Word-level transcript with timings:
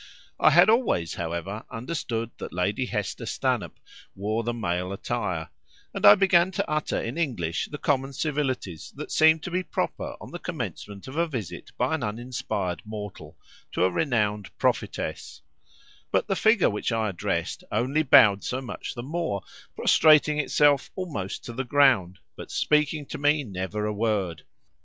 I 0.39 0.49
had 0.49 0.67
always, 0.67 1.13
however, 1.13 1.63
understood 1.69 2.31
that 2.39 2.51
Lady 2.51 2.87
Hester 2.87 3.27
Stanhope 3.27 3.79
wore 4.15 4.41
the 4.43 4.51
male 4.51 4.91
attire, 4.91 5.49
and 5.93 6.07
I 6.07 6.15
began 6.15 6.49
to 6.53 6.67
utter 6.67 6.99
in 6.99 7.19
English 7.19 7.67
the 7.67 7.77
common 7.77 8.11
civilities 8.11 8.91
that 8.95 9.11
seemed 9.11 9.43
to 9.43 9.51
be 9.51 9.61
proper 9.61 10.15
on 10.19 10.31
the 10.31 10.39
commencement 10.39 11.07
of 11.07 11.17
a 11.17 11.27
visit 11.27 11.71
by 11.77 11.93
an 11.93 12.01
uninspired 12.01 12.81
mortal 12.83 13.37
to 13.73 13.83
a 13.83 13.91
renowned 13.91 14.49
prophetess; 14.57 15.43
but 16.11 16.25
the 16.27 16.35
figure 16.35 16.71
which 16.71 16.91
I 16.91 17.09
addressed 17.09 17.63
only 17.71 18.01
bowed 18.01 18.43
so 18.43 18.59
much 18.59 18.95
the 18.95 19.03
more, 19.03 19.43
prostrating 19.75 20.39
itself 20.39 20.89
almost 20.95 21.45
to 21.45 21.53
the 21.53 21.63
ground, 21.63 22.17
but 22.35 22.49
speaking 22.49 23.05
to 23.05 23.19
me 23.19 23.43
never 23.43 23.85
a 23.85 23.93
word. 23.93 24.45